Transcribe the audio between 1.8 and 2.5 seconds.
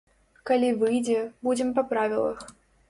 правілах.